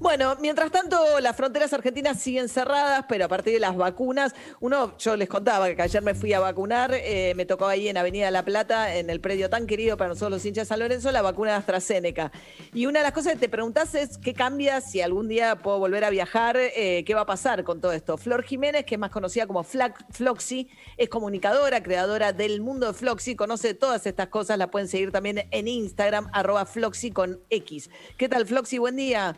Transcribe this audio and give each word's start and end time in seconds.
Bueno, 0.00 0.34
mientras 0.40 0.72
tanto, 0.72 1.20
las 1.20 1.36
fronteras 1.36 1.74
argentinas 1.74 2.18
siguen 2.18 2.48
cerradas, 2.48 3.04
pero 3.06 3.26
a 3.26 3.28
partir 3.28 3.52
de 3.52 3.60
las 3.60 3.76
vacunas, 3.76 4.34
uno, 4.58 4.96
yo 4.96 5.14
les 5.14 5.28
contaba 5.28 5.74
que 5.74 5.82
ayer 5.82 6.00
me 6.00 6.14
fui 6.14 6.32
a 6.32 6.40
vacunar, 6.40 6.92
eh, 6.94 7.34
me 7.36 7.44
tocó 7.44 7.66
ahí 7.66 7.86
en 7.86 7.98
Avenida 7.98 8.30
La 8.30 8.42
Plata, 8.42 8.96
en 8.96 9.10
el 9.10 9.20
predio 9.20 9.50
tan 9.50 9.66
querido 9.66 9.98
para 9.98 10.08
nosotros 10.08 10.30
los 10.30 10.44
hinchas 10.46 10.66
de 10.66 10.68
San 10.70 10.78
Lorenzo, 10.78 11.12
la 11.12 11.20
vacuna 11.20 11.50
de 11.50 11.56
AstraZeneca. 11.58 12.32
Y 12.72 12.86
una 12.86 13.00
de 13.00 13.02
las 13.02 13.12
cosas 13.12 13.34
que 13.34 13.40
te 13.40 13.48
preguntás 13.50 13.94
es 13.94 14.16
qué 14.16 14.32
cambia 14.32 14.80
si 14.80 15.02
algún 15.02 15.28
día 15.28 15.56
puedo 15.56 15.78
volver 15.78 16.04
a 16.04 16.08
viajar, 16.08 16.56
eh, 16.56 17.04
qué 17.04 17.14
va 17.14 17.20
a 17.20 17.26
pasar 17.26 17.62
con 17.62 17.82
todo 17.82 17.92
esto. 17.92 18.16
Flor 18.16 18.42
Jiménez, 18.42 18.86
que 18.86 18.94
es 18.94 18.98
más 18.98 19.10
conocida 19.10 19.46
como 19.46 19.64
Floxy, 19.64 20.70
es 20.96 21.10
comunicadora, 21.10 21.82
creadora 21.82 22.32
del 22.32 22.62
mundo 22.62 22.86
de 22.86 22.94
Floxy, 22.94 23.36
conoce 23.36 23.74
todas 23.74 24.06
estas 24.06 24.28
cosas, 24.28 24.56
la 24.56 24.70
pueden 24.70 24.88
seguir 24.88 25.12
también 25.12 25.46
en 25.50 25.68
Instagram, 25.68 26.30
arroba 26.32 26.64
Floxy 26.64 27.10
con 27.10 27.38
X. 27.50 27.90
¿Qué 28.16 28.30
tal, 28.30 28.46
Floxy? 28.46 28.78
Buen 28.78 28.96
día. 28.96 29.36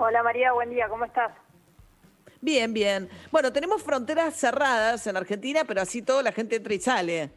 Hola 0.00 0.22
María, 0.22 0.52
buen 0.52 0.70
día, 0.70 0.88
¿cómo 0.88 1.04
estás? 1.04 1.32
Bien, 2.40 2.72
bien. 2.72 3.08
Bueno, 3.32 3.52
tenemos 3.52 3.82
fronteras 3.82 4.36
cerradas 4.36 5.04
en 5.08 5.16
Argentina, 5.16 5.62
pero 5.66 5.80
así 5.80 6.02
todo 6.02 6.22
la 6.22 6.30
gente 6.30 6.54
entra 6.54 6.72
y 6.72 6.78
sale. 6.78 7.30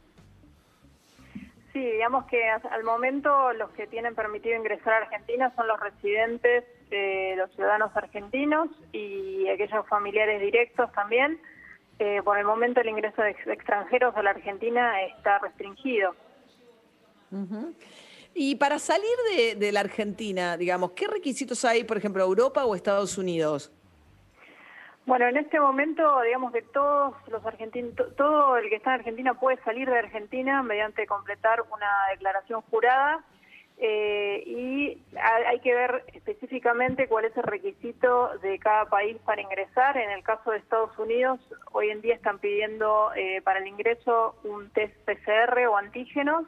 Sí, 1.73 1.79
digamos 1.79 2.25
que 2.25 2.47
al 2.49 2.83
momento 2.83 3.51
los 3.53 3.71
que 3.71 3.87
tienen 3.87 4.13
permitido 4.13 4.55
ingresar 4.55 4.93
a 4.93 4.97
Argentina 4.97 5.51
son 5.55 5.67
los 5.67 5.79
residentes, 5.79 6.65
los 7.35 7.49
ciudadanos 7.55 7.95
argentinos 7.95 8.69
y 8.91 9.47
aquellos 9.47 9.87
familiares 9.87 10.39
directos 10.39 10.91
también. 10.91 11.41
Eh, 11.97 12.21
por 12.23 12.37
el 12.37 12.45
momento 12.45 12.79
el 12.81 12.89
ingreso 12.89 13.23
de 13.23 13.31
extranjeros 13.31 14.15
a 14.15 14.21
la 14.21 14.31
Argentina 14.31 15.01
está 15.03 15.39
restringido. 15.39 16.15
Y 18.33 18.55
para 18.55 18.79
salir 18.79 19.57
de, 19.57 19.71
la 19.71 19.81
Argentina, 19.81 20.55
digamos, 20.57 20.91
¿qué 20.91 21.07
requisitos 21.07 21.65
hay, 21.65 21.83
por 21.83 21.97
ejemplo, 21.97 22.23
Europa 22.23 22.65
o 22.65 22.75
Estados 22.75 23.17
Unidos? 23.17 23.71
Bueno, 25.05 25.27
en 25.27 25.37
este 25.37 25.59
momento, 25.59 26.21
digamos 26.21 26.53
que 26.53 26.61
todos 26.61 27.15
los 27.29 27.45
argentinos, 27.45 27.93
todo 28.15 28.55
el 28.57 28.69
que 28.69 28.75
está 28.75 28.93
en 28.93 28.99
Argentina 28.99 29.33
puede 29.33 29.61
salir 29.63 29.89
de 29.89 29.97
Argentina 29.97 30.63
mediante 30.63 31.05
completar 31.07 31.61
una 31.73 31.89
declaración 32.11 32.61
jurada 32.69 33.23
eh, 33.77 34.43
y 34.45 35.01
hay 35.17 35.59
que 35.59 35.73
ver 35.73 36.03
específicamente 36.13 37.07
cuál 37.07 37.25
es 37.25 37.35
el 37.35 37.43
requisito 37.43 38.37
de 38.43 38.59
cada 38.59 38.85
país 38.85 39.17
para 39.25 39.41
ingresar. 39.41 39.97
En 39.97 40.11
el 40.11 40.23
caso 40.23 40.51
de 40.51 40.59
Estados 40.59 40.97
Unidos, 40.99 41.39
hoy 41.71 41.89
en 41.89 41.99
día 42.01 42.13
están 42.13 42.37
pidiendo 42.37 43.11
eh, 43.15 43.41
para 43.43 43.59
el 43.59 43.67
ingreso 43.67 44.35
un 44.43 44.69
test 44.69 44.95
PCR 45.05 45.65
o 45.67 45.77
antígenos 45.77 46.45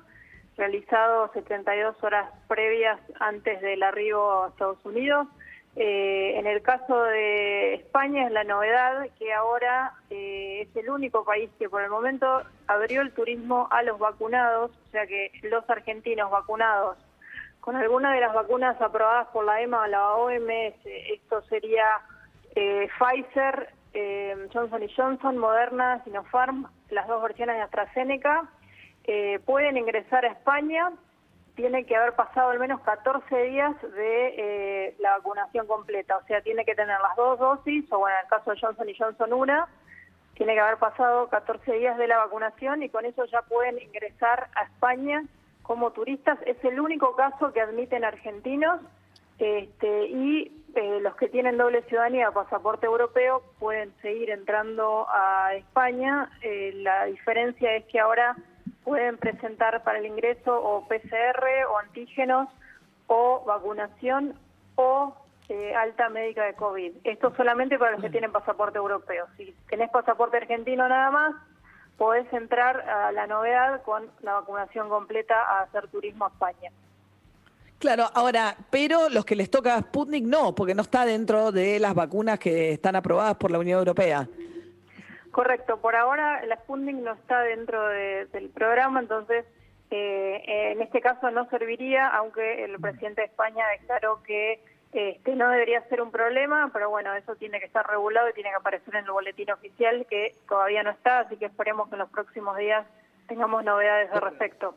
realizado 0.57 1.31
72 1.33 2.01
horas 2.03 2.29
previas 2.47 2.99
antes 3.19 3.61
del 3.61 3.83
arribo 3.83 4.43
a 4.43 4.49
Estados 4.49 4.83
Unidos. 4.85 5.27
Eh, 5.75 6.37
en 6.37 6.45
el 6.45 6.61
caso 6.61 7.01
de 7.01 7.73
España 7.75 8.27
es 8.27 8.31
la 8.31 8.43
novedad 8.43 9.07
que 9.17 9.33
ahora 9.33 9.93
eh, 10.11 10.67
es 10.69 10.75
el 10.75 10.87
único 10.91 11.25
país 11.25 11.49
que 11.57 11.67
por 11.67 11.81
el 11.81 11.89
momento 11.89 12.43
abrió 12.67 13.01
el 13.01 13.11
turismo 13.11 13.67
a 13.71 13.81
los 13.81 13.97
vacunados, 13.97 14.69
o 14.69 14.91
sea 14.91 15.07
que 15.07 15.31
los 15.41 15.67
argentinos 15.67 16.29
vacunados 16.29 16.97
con 17.59 17.75
alguna 17.75 18.13
de 18.13 18.19
las 18.19 18.33
vacunas 18.33 18.79
aprobadas 18.81 19.29
por 19.29 19.45
la 19.45 19.61
EMA 19.61 19.81
o 19.81 19.87
la 19.87 20.13
OMS, 20.15 20.75
esto 20.85 21.41
sería 21.43 21.85
eh, 22.55 22.87
Pfizer, 22.99 23.69
Johnson 24.53 24.81
Johnson, 24.95 25.37
Moderna, 25.37 26.03
Sinopharm, 26.03 26.67
las 26.89 27.07
dos 27.07 27.21
versiones 27.21 27.55
de 27.55 27.61
AstraZeneca, 27.61 28.49
eh, 29.05 29.39
pueden 29.45 29.77
ingresar 29.77 30.25
a 30.25 30.29
España, 30.29 30.91
tiene 31.55 31.85
que 31.85 31.95
haber 31.95 32.13
pasado 32.13 32.49
al 32.49 32.59
menos 32.59 32.81
14 32.81 33.43
días 33.43 33.75
de 33.81 34.27
eh, 34.37 34.95
la 34.99 35.17
vacunación 35.17 35.67
completa, 35.67 36.17
o 36.17 36.25
sea, 36.25 36.41
tiene 36.41 36.65
que 36.65 36.73
tener 36.73 36.99
las 36.99 37.15
dos 37.15 37.37
dosis, 37.37 37.85
o 37.91 37.99
bueno, 37.99 38.15
en 38.17 38.23
el 38.23 38.29
caso 38.29 38.51
de 38.51 38.59
Johnson 38.59 38.89
y 38.89 38.95
Johnson 38.95 39.33
una, 39.33 39.67
tiene 40.35 40.53
que 40.53 40.59
haber 40.61 40.77
pasado 40.77 41.27
14 41.27 41.73
días 41.73 41.97
de 41.97 42.07
la 42.07 42.17
vacunación 42.17 42.81
y 42.81 42.89
con 42.89 43.05
eso 43.05 43.25
ya 43.25 43.41
pueden 43.43 43.79
ingresar 43.79 44.47
a 44.55 44.63
España 44.63 45.23
como 45.61 45.91
turistas. 45.91 46.39
Es 46.45 46.57
el 46.63 46.79
único 46.79 47.15
caso 47.15 47.53
que 47.53 47.61
admiten 47.61 48.03
argentinos 48.03 48.81
este, 49.37 50.07
y 50.07 50.65
eh, 50.75 50.99
los 51.01 51.15
que 51.17 51.27
tienen 51.27 51.57
doble 51.57 51.83
ciudadanía 51.83 52.31
pasaporte 52.31 52.87
europeo 52.87 53.43
pueden 53.59 53.93
seguir 54.01 54.31
entrando 54.31 55.07
a 55.09 55.53
España. 55.53 56.31
la 56.41 57.05
diferencia 57.05 57.75
es 57.75 57.85
que 57.85 57.99
ahora 57.99 58.35
pueden 58.83 59.17
presentar 59.17 59.83
para 59.83 59.99
el 59.99 60.05
ingreso 60.05 60.55
o 60.55 60.87
PCR 60.87 61.43
o 61.69 61.77
antígenos 61.77 62.49
o 63.07 63.43
vacunación 63.45 64.35
o 64.75 65.15
eh, 65.49 65.73
alta 65.75 66.09
médica 66.09 66.45
de 66.45 66.53
COVID. 66.53 66.91
Esto 67.03 67.33
solamente 67.35 67.77
para 67.77 67.91
los 67.91 68.01
que 68.01 68.09
tienen 68.09 68.31
pasaporte 68.31 68.77
europeo. 68.77 69.27
Si 69.37 69.53
tenés 69.69 69.89
pasaporte 69.89 70.37
argentino 70.37 70.87
nada 70.87 71.11
más, 71.11 71.35
podés 71.97 72.31
entrar 72.33 72.81
a 72.89 73.11
la 73.11 73.27
novedad 73.27 73.81
con 73.83 74.09
la 74.21 74.33
vacunación 74.33 74.89
completa 74.89 75.35
a 75.35 75.61
hacer 75.63 75.87
turismo 75.89 76.25
a 76.25 76.29
España. 76.29 76.71
Claro, 77.79 78.05
ahora, 78.13 78.55
pero 78.69 79.09
los 79.09 79.25
que 79.25 79.35
les 79.35 79.51
toca 79.51 79.77
Sputnik 79.77 80.23
no, 80.23 80.55
porque 80.55 80.73
no 80.73 80.83
está 80.83 81.05
dentro 81.05 81.51
de 81.51 81.79
las 81.79 81.93
vacunas 81.93 82.39
que 82.39 82.71
están 82.71 82.95
aprobadas 82.95 83.35
por 83.35 83.51
la 83.51 83.59
Unión 83.59 83.79
Europea. 83.79 84.25
Correcto, 85.33 85.81
por 85.81 85.95
ahora 85.95 86.45
la 86.45 86.57
Sputnik 86.57 86.97
no 86.97 87.13
está 87.13 87.41
dentro 87.41 87.87
del 87.87 88.51
programa, 88.53 88.99
entonces 88.99 89.47
eh, 89.89 90.43
en 90.45 90.79
este 90.79 91.01
caso 91.01 91.31
no 91.31 91.49
serviría, 91.49 92.07
aunque 92.07 92.63
el 92.63 92.79
presidente 92.79 93.21
de 93.21 93.27
España 93.29 93.65
declaró 93.79 94.21
que 94.21 94.63
este, 94.91 95.35
no 95.35 95.49
debería 95.49 95.81
ser 95.89 96.03
un 96.03 96.11
problema, 96.11 96.69
pero 96.71 96.91
bueno, 96.91 97.15
eso 97.15 97.35
tiene 97.35 97.59
que 97.59 97.65
estar 97.65 97.83
regulado 97.89 98.29
y 98.29 98.33
tiene 98.33 98.51
que 98.51 98.57
aparecer 98.57 98.93
en 98.93 99.05
el 99.05 99.11
boletín 99.11 99.49
oficial, 99.49 100.05
que 100.07 100.35
todavía 100.47 100.83
no 100.83 100.91
está, 100.91 101.21
así 101.21 101.35
que 101.37 101.45
esperemos 101.45 101.89
que 101.89 101.95
en 101.95 101.99
los 102.01 102.11
próximos 102.11 102.55
días 102.57 102.85
tengamos 103.27 103.63
novedades 103.63 104.11
al 104.11 104.21
respecto. 104.21 104.75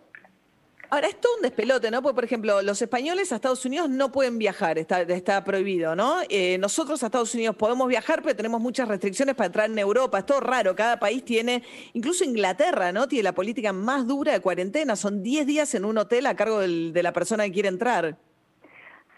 Ahora, 0.90 1.08
es 1.08 1.20
todo 1.20 1.34
un 1.36 1.42
despelote, 1.42 1.90
¿no? 1.90 2.02
Porque, 2.02 2.14
por 2.14 2.24
ejemplo, 2.24 2.62
los 2.62 2.80
españoles 2.80 3.32
a 3.32 3.36
Estados 3.36 3.64
Unidos 3.64 3.90
no 3.90 4.12
pueden 4.12 4.38
viajar, 4.38 4.78
está, 4.78 5.02
está 5.02 5.42
prohibido, 5.42 5.96
¿no? 5.96 6.18
Eh, 6.28 6.58
nosotros 6.58 7.02
a 7.02 7.06
Estados 7.06 7.34
Unidos 7.34 7.56
podemos 7.56 7.88
viajar, 7.88 8.22
pero 8.22 8.36
tenemos 8.36 8.60
muchas 8.60 8.86
restricciones 8.86 9.34
para 9.34 9.46
entrar 9.46 9.70
en 9.70 9.78
Europa. 9.78 10.18
Es 10.18 10.26
todo 10.26 10.40
raro, 10.40 10.76
cada 10.76 10.98
país 10.98 11.24
tiene, 11.24 11.62
incluso 11.92 12.24
Inglaterra, 12.24 12.92
¿no? 12.92 13.08
Tiene 13.08 13.24
la 13.24 13.34
política 13.34 13.72
más 13.72 14.06
dura 14.06 14.32
de 14.32 14.40
cuarentena, 14.40 14.96
son 14.96 15.22
10 15.22 15.46
días 15.46 15.74
en 15.74 15.84
un 15.84 15.98
hotel 15.98 16.26
a 16.26 16.36
cargo 16.36 16.60
de 16.60 17.02
la 17.02 17.12
persona 17.12 17.44
que 17.44 17.52
quiere 17.52 17.68
entrar. 17.68 18.16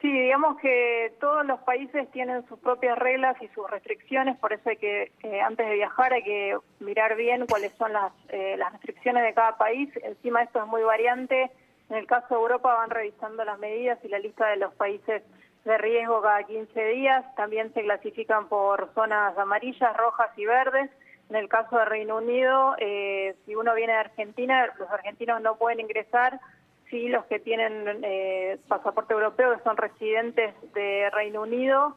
Sí, 0.00 0.12
digamos 0.12 0.59
que 0.60 1.12
todos 1.19 1.44
los 1.44 1.59
países 1.60 2.09
tienen 2.12 2.47
sus 2.47 2.59
propias 2.60 2.97
reglas 2.97 3.36
y 3.42 3.48
sus 3.48 3.69
restricciones, 3.69 4.38
por 4.38 4.53
eso 4.53 4.70
hay 4.70 4.76
que, 4.76 5.10
eh, 5.25 5.41
antes 5.41 5.66
de 5.66 5.75
viajar, 5.75 6.12
hay 6.12 6.22
que 6.22 6.56
mirar 6.78 7.16
bien 7.16 7.47
cuáles 7.47 7.72
son 7.72 7.92
las, 7.92 8.12
eh, 8.28 8.56
las 8.56 8.72
restricciones 8.72 9.25
de 9.25 9.34
cada 9.34 9.59
país. 9.59 9.91
Encima 10.04 10.42
esto 10.42 10.60
es 10.62 10.69
muy 10.69 10.82
variante. 10.82 11.50
En 11.91 11.97
el 11.97 12.06
caso 12.06 12.26
de 12.31 12.41
Europa 12.41 12.75
van 12.75 12.91
revisando 12.91 13.44
las 13.44 13.59
medidas 13.59 13.98
y 14.04 14.09
la 14.09 14.20
lista 14.20 14.47
de 14.47 14.56
los 14.56 14.72
países 14.75 15.22
de 15.64 15.78
riesgo 15.78 16.22
cada 16.22 16.44
15 16.44 16.84
días. 16.91 17.25
También 17.34 17.75
se 17.75 17.82
clasifican 17.82 18.48
por 18.48 18.92
zonas 18.94 19.36
amarillas, 19.36 19.97
rojas 19.97 20.30
y 20.36 20.47
verdes. 20.47 20.91
En 21.28 21.36
el 21.36 21.48
caso 21.48 21.76
de 21.76 21.84
Reino 21.84 22.19
Unido, 22.19 22.76
eh, 22.78 23.34
si 23.44 23.54
uno 23.56 23.75
viene 23.75 23.94
de 23.94 23.98
Argentina, 23.98 24.66
los 24.78 24.88
argentinos 24.91 25.42
no 25.42 25.56
pueden 25.56 25.80
ingresar 25.80 26.41
sí 26.91 27.09
los 27.09 27.25
que 27.26 27.38
tienen 27.38 28.00
eh, 28.03 28.59
pasaporte 28.69 29.15
europeo, 29.15 29.56
que 29.56 29.62
son 29.62 29.76
residentes 29.76 30.54
de 30.75 31.10
Reino 31.10 31.43
Unido, 31.43 31.97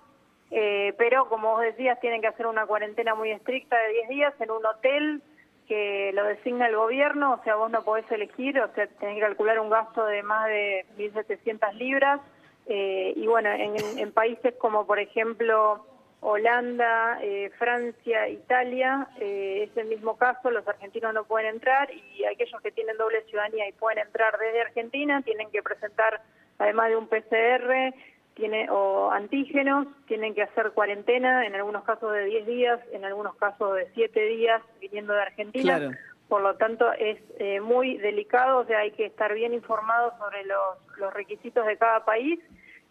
eh, 0.52 0.94
pero 0.98 1.30
como 1.30 1.52
vos 1.52 1.62
decías, 1.62 2.00
tienen 2.02 2.22
que 2.22 2.28
hacer 2.28 2.48
una 2.48 2.66
cuarentena 2.66 3.16
muy 3.16 3.32
estricta 3.32 3.78
de 3.78 3.94
10 3.94 4.10
días 4.10 4.34
en 4.40 4.52
un 4.52 4.66
hotel 4.66 5.22
que 5.68 6.12
lo 6.14 6.26
designa 6.26 6.68
el 6.68 6.76
gobierno, 6.76 7.34
o 7.34 7.44
sea, 7.44 7.56
vos 7.56 7.72
no 7.72 7.84
podés 7.84 8.10
elegir, 8.12 8.60
o 8.60 8.74
sea, 8.74 8.88
tenés 8.88 9.16
que 9.16 9.22
calcular 9.22 9.60
un 9.60 9.70
gasto 9.70 10.06
de 10.06 10.22
más 10.24 10.48
de 10.48 10.86
1.700 10.98 11.74
libras. 11.74 12.20
Eh, 12.68 13.14
y 13.16 13.26
bueno, 13.28 13.50
en, 13.50 13.76
en 13.98 14.12
países 14.12 14.54
como 14.56 14.86
por 14.86 15.00
ejemplo 15.00 15.86
Holanda, 16.22 17.18
eh, 17.24 17.50
Francia, 17.58 18.30
Italia, 18.30 19.08
eh, 19.20 19.68
es 19.68 19.76
el 19.76 19.88
mismo 19.88 20.18
caso, 20.18 20.52
los 20.52 20.68
argentinos 20.68 21.16
no 21.16 21.24
pueden 21.24 21.56
entrar 21.56 21.90
y 21.92 22.24
aquellos 22.26 22.62
que 22.62 22.72
tienen 22.72 22.96
doble 22.98 23.24
ciudadanía 23.24 23.68
y 23.68 23.72
pueden 23.72 24.06
entrar 24.06 24.38
desde 24.38 24.62
Argentina 24.62 25.24
tienen 25.24 25.50
que 25.50 25.64
presentar, 25.64 26.22
además 26.60 26.90
de 26.90 26.96
un 26.96 27.08
PCR 27.08 27.94
tiene, 28.36 28.70
o 28.70 29.12
antígenos, 29.12 29.88
tienen 30.08 30.36
que 30.36 30.44
hacer 30.44 30.72
cuarentena, 30.72 31.46
en 31.46 31.56
algunos 31.56 31.84
casos 31.84 32.14
de 32.14 32.26
10 32.26 32.46
días, 32.46 32.80
en 32.92 33.04
algunos 33.04 33.36
casos 33.36 33.76
de 33.76 33.88
7 33.94 34.22
días 34.28 34.62
viniendo 34.80 35.14
de 35.14 35.22
Argentina. 35.22 35.98
Por 36.30 36.44
lo 36.44 36.56
tanto, 36.56 36.94
es 36.94 37.18
eh, 37.40 37.60
muy 37.60 37.98
delicado, 37.98 38.60
o 38.60 38.66
sea, 38.66 38.80
hay 38.80 38.92
que 38.92 39.06
estar 39.06 39.34
bien 39.34 39.54
informados 39.54 40.14
sobre 40.18 40.46
los, 40.46 40.98
los 40.98 41.14
requisitos 41.14 41.66
de 41.66 41.78
cada 41.78 42.06
país 42.06 42.40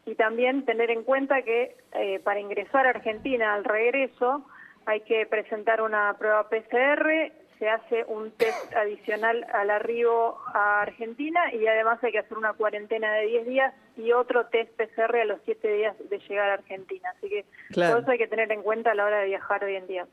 y 0.07 0.15
también 0.15 0.65
tener 0.65 0.91
en 0.91 1.05
cuenta 1.05 1.43
que 1.43 1.77
eh, 1.93 2.21
para 2.21 2.41
ingresar 2.41 2.87
a 2.87 2.91
Argentina 2.91 3.55
al 3.55 3.65
regreso 3.65 4.45
hay 4.87 5.01
que 5.03 5.27
presentar 5.27 5.83
una 5.83 6.15
prueba 6.19 6.49
PCR, 6.49 7.33
se 7.59 7.69
hace 7.69 8.05
un 8.09 8.31
test 8.33 8.75
adicional 8.75 9.47
al 9.53 9.69
arribo 9.69 10.39
a 10.55 10.81
Argentina 10.81 11.53
y 11.53 11.67
además 11.67 12.03
hay 12.03 12.13
que 12.13 12.19
hacer 12.19 12.39
una 12.39 12.55
cuarentena 12.55 13.13
de 13.13 13.27
10 13.27 13.47
días 13.47 13.75
y 13.99 14.13
otro 14.13 14.47
test 14.47 14.71
PCR 14.77 15.17
a 15.17 15.25
los 15.27 15.41
7 15.45 15.75
días 15.75 15.95
de 16.09 16.19
llegar 16.21 16.51
a 16.51 16.55
Argentina. 16.55 17.11
Así 17.17 17.29
que 17.29 17.45
todo 17.75 17.99
eso 17.99 18.11
hay 18.11 18.19
que 18.19 18.29
tener 18.29 18.51
en 18.51 18.63
cuenta 18.63 18.93
a 18.93 18.95
la 18.95 19.05
hora 19.05 19.19
de 19.19 19.27
viajar 19.27 19.63
hoy 19.63 19.77
en 19.77 19.87
día. 19.87 20.07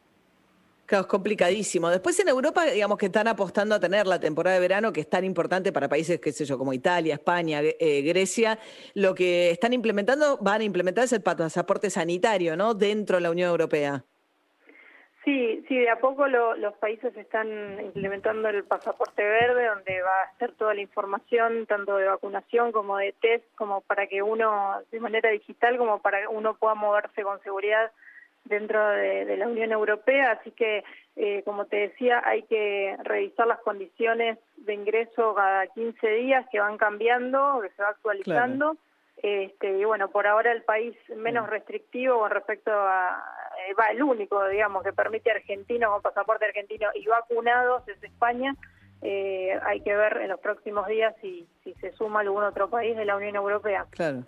Claro, 0.87 1.01
es 1.01 1.07
complicadísimo. 1.07 1.89
Después 1.89 2.17
en 2.21 2.29
Europa, 2.29 2.63
digamos 2.63 2.97
que 2.97 3.07
están 3.07 3.27
apostando 3.27 3.75
a 3.75 3.79
tener 3.79 4.07
la 4.07 4.21
temporada 4.21 4.55
de 4.55 4.61
verano, 4.61 4.93
que 4.93 5.01
es 5.01 5.09
tan 5.09 5.25
importante 5.25 5.73
para 5.73 5.89
países, 5.89 6.21
qué 6.21 6.31
sé 6.31 6.45
yo, 6.45 6.57
como 6.57 6.71
Italia, 6.71 7.15
España, 7.15 7.59
eh, 7.61 8.01
Grecia. 8.03 8.57
Lo 8.93 9.13
que 9.13 9.51
están 9.51 9.73
implementando, 9.73 10.37
van 10.37 10.61
a 10.61 10.63
implementar 10.63 11.03
es 11.03 11.11
el 11.11 11.21
pasaporte 11.21 11.89
sanitario, 11.89 12.55
¿no? 12.55 12.73
Dentro 12.73 13.17
de 13.17 13.21
la 13.21 13.31
Unión 13.31 13.49
Europea. 13.49 14.05
Sí, 15.25 15.61
sí, 15.67 15.77
de 15.77 15.89
a 15.89 15.99
poco 15.99 16.25
los 16.25 16.73
países 16.75 17.13
están 17.17 17.49
implementando 17.81 18.47
el 18.47 18.63
pasaporte 18.63 19.25
verde, 19.25 19.65
donde 19.65 20.01
va 20.01 20.21
a 20.21 20.31
estar 20.31 20.53
toda 20.53 20.73
la 20.73 20.79
información, 20.79 21.65
tanto 21.65 21.97
de 21.97 22.07
vacunación 22.07 22.71
como 22.71 22.95
de 22.95 23.11
test, 23.11 23.43
como 23.55 23.81
para 23.81 24.07
que 24.07 24.21
uno, 24.21 24.75
de 24.89 25.01
manera 25.01 25.29
digital, 25.31 25.77
como 25.77 26.01
para 26.01 26.21
que 26.21 26.27
uno 26.29 26.53
pueda 26.53 26.75
moverse 26.75 27.23
con 27.23 27.43
seguridad 27.43 27.91
dentro 28.47 28.87
de, 28.89 29.37
la 29.37 29.47
Unión 29.47 29.71
Europea. 29.71 30.31
Así 30.31 30.51
que, 30.51 30.83
eh, 31.15 31.41
como 31.43 31.65
te 31.65 31.77
decía, 31.77 32.21
hay 32.25 32.43
que 32.43 32.95
revisar 33.03 33.47
las 33.47 33.59
condiciones 33.59 34.37
de 34.57 34.73
ingreso 34.73 35.33
cada 35.35 35.67
15 35.67 36.07
días 36.07 36.45
que 36.51 36.59
van 36.59 36.77
cambiando, 36.77 37.59
que 37.61 37.69
se 37.69 37.81
va 37.81 37.89
actualizando. 37.89 38.77
Este, 39.17 39.79
y 39.79 39.83
bueno, 39.83 40.09
por 40.09 40.27
ahora 40.27 40.51
el 40.51 40.61
país 40.61 40.95
menos 41.15 41.49
restrictivo 41.49 42.19
con 42.19 42.29
respecto 42.29 42.71
a, 42.71 43.23
eh, 43.67 43.73
va 43.73 43.87
el 43.87 44.03
único, 44.03 44.47
digamos, 44.47 44.83
que 44.83 44.93
permite 44.93 45.31
argentinos 45.31 45.91
con 45.91 46.01
pasaporte 46.03 46.45
argentino 46.45 46.89
y 46.93 47.05
vacunados 47.07 47.87
es 47.87 48.01
España. 48.03 48.55
Eh, 49.01 49.59
hay 49.63 49.81
que 49.81 49.95
ver 49.95 50.17
en 50.17 50.29
los 50.29 50.39
próximos 50.39 50.87
días 50.87 51.15
si, 51.21 51.47
si 51.63 51.73
se 51.75 51.91
suma 51.93 52.21
algún 52.21 52.43
otro 52.43 52.69
país 52.69 52.95
de 52.95 53.05
la 53.05 53.15
Unión 53.15 53.35
Europea. 53.35 53.85
Claro. 53.91 54.23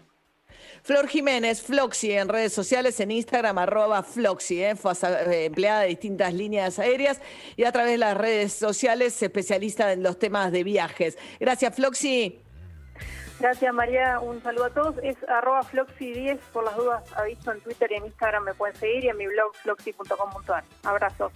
Flor 0.83 1.07
Jiménez, 1.07 1.61
Floxy 1.61 2.11
en 2.13 2.29
redes 2.29 2.53
sociales, 2.53 2.99
en 2.99 3.11
Instagram, 3.11 3.57
arroba 3.57 4.03
Floxy, 4.03 4.63
eh, 4.63 4.73
eh, 4.73 5.45
empleada 5.45 5.81
de 5.81 5.87
distintas 5.87 6.33
líneas 6.33 6.79
aéreas 6.79 7.21
y 7.55 7.63
a 7.63 7.71
través 7.71 7.91
de 7.91 7.97
las 7.97 8.17
redes 8.17 8.53
sociales, 8.53 9.21
especialista 9.21 9.91
en 9.91 10.03
los 10.03 10.17
temas 10.17 10.51
de 10.51 10.63
viajes. 10.63 11.17
Gracias, 11.39 11.75
Floxy. 11.75 12.41
Gracias 13.39 13.73
María, 13.73 14.19
un 14.19 14.43
saludo 14.43 14.65
a 14.65 14.69
todos. 14.69 14.95
Es 15.01 15.15
arroba 15.29 15.61
floxy10, 15.61 16.39
por 16.51 16.65
las 16.65 16.75
dudas 16.75 17.03
aviso 17.15 17.53
en 17.53 17.61
Twitter 17.61 17.89
y 17.93 17.95
en 17.95 18.05
Instagram 18.07 18.43
me 18.43 18.53
pueden 18.53 18.75
seguir 18.75 19.05
y 19.05 19.07
en 19.07 19.17
mi 19.17 19.27
blog 19.27 19.55
floxy.com.ar. 19.55 20.63
Abrazos. 20.83 21.31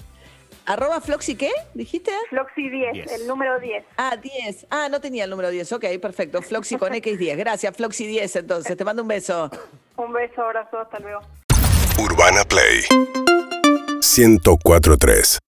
¿Arroba 0.66 1.02
Floxy 1.02 1.36
qué? 1.36 1.52
¿Dijiste? 1.74 2.12
Floxy10, 2.32 3.12
el 3.20 3.28
número 3.28 3.60
10. 3.60 3.84
Ah, 3.98 4.16
10. 4.16 4.68
Ah, 4.70 4.88
no 4.90 5.02
tenía 5.02 5.26
el 5.26 5.30
número 5.30 5.50
10. 5.50 5.74
Ok, 5.74 5.86
perfecto. 6.02 6.42
Floxy 6.42 6.78
con 6.78 6.94
X10. 6.94 7.36
Gracias, 7.38 7.78
Floxy10 7.78 8.40
entonces. 8.40 8.78
Te 8.78 8.86
mando 8.86 9.02
un 9.02 9.08
beso. 9.08 9.50
Un 9.98 10.14
beso, 10.14 10.42
abrazo, 10.42 10.80
hasta 10.80 11.00
luego. 11.00 11.20
Urbana 12.00 12.44
Play 12.44 12.84
1043 14.02 15.43